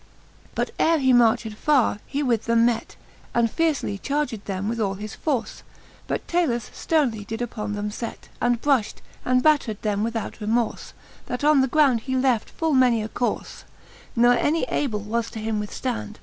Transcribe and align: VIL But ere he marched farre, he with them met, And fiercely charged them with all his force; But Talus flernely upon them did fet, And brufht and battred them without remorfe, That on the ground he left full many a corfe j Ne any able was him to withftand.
VIL 0.01 0.49
But 0.55 0.71
ere 0.79 0.97
he 0.97 1.13
marched 1.13 1.53
farre, 1.53 1.99
he 2.07 2.23
with 2.23 2.45
them 2.45 2.65
met, 2.65 2.95
And 3.35 3.51
fiercely 3.51 3.99
charged 3.99 4.45
them 4.45 4.67
with 4.67 4.79
all 4.79 4.95
his 4.95 5.13
force; 5.13 5.61
But 6.07 6.27
Talus 6.27 6.71
flernely 6.71 7.39
upon 7.39 7.73
them 7.73 7.89
did 7.89 7.93
fet, 7.97 8.27
And 8.41 8.59
brufht 8.59 9.03
and 9.23 9.43
battred 9.43 9.79
them 9.83 10.01
without 10.03 10.39
remorfe, 10.41 10.93
That 11.27 11.43
on 11.43 11.61
the 11.61 11.67
ground 11.67 11.99
he 11.99 12.15
left 12.15 12.49
full 12.49 12.73
many 12.73 13.03
a 13.03 13.09
corfe 13.09 13.63
j 14.15 14.21
Ne 14.23 14.39
any 14.39 14.63
able 14.69 15.01
was 15.01 15.29
him 15.31 15.61
to 15.61 15.67
withftand. 15.67 16.15